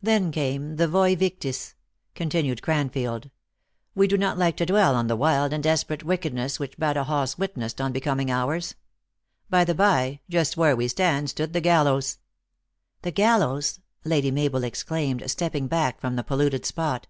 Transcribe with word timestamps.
Then 0.00 0.30
came 0.30 0.76
thevcevictis" 0.76 1.74
continued 2.14 2.58
296 2.62 2.62
THE 2.62 2.74
ACTRESS 2.76 2.76
IN 2.76 3.10
HIGH 3.10 3.10
LIFE. 3.10 3.18
Cranfield." 3.18 3.30
We 3.96 4.06
do 4.06 4.16
not 4.16 4.38
like 4.38 4.56
to 4.58 4.64
dwell 4.64 4.94
on 4.94 5.08
the 5.08 5.16
wild 5.16 5.52
and 5.52 5.60
desperate 5.64 6.04
wickedness 6.04 6.60
which 6.60 6.78
Badajoz 6.78 7.36
witnessed 7.36 7.80
on 7.80 7.90
be 7.90 7.98
coming 7.98 8.30
ours. 8.30 8.76
By 9.50 9.64
the 9.64 9.74
by, 9.74 10.20
just 10.30 10.56
where 10.56 10.76
we 10.76 10.86
stand 10.86 11.30
stood 11.30 11.52
the 11.52 11.60
gallows." 11.60 12.18
"The 13.02 13.10
gallows!" 13.10 13.80
Lady 14.04 14.30
Mabel 14.30 14.62
exclaimed, 14.62 15.28
stepping 15.28 15.66
back 15.66 16.00
from 16.00 16.14
the 16.14 16.22
polluted 16.22 16.64
spot. 16.64 17.08